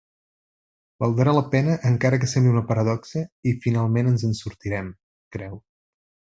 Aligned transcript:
“Valdrà 1.03 1.33
la 1.37 1.43
pena, 1.55 1.75
encara 1.89 2.19
que 2.23 2.29
sembli 2.31 2.53
una 2.53 2.63
paradoxa, 2.71 3.23
i 3.53 3.57
finalment 3.67 4.11
ens 4.13 4.27
en 4.31 4.35
sortirem”, 4.41 4.91
creu. 5.37 5.63